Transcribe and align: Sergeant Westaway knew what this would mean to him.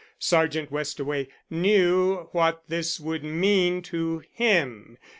Sergeant 0.17 0.71
Westaway 0.71 1.27
knew 1.51 2.27
what 2.31 2.63
this 2.67 2.99
would 2.99 3.23
mean 3.23 3.83
to 3.83 4.23
him. 4.33 4.97